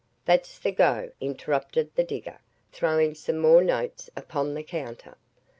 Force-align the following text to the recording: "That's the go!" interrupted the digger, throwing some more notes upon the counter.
"That's 0.25 0.57
the 0.57 0.71
go!" 0.71 1.11
interrupted 1.21 1.93
the 1.93 2.03
digger, 2.03 2.39
throwing 2.71 3.13
some 3.13 3.37
more 3.37 3.63
notes 3.63 4.09
upon 4.17 4.55
the 4.55 4.63
counter. 4.63 5.15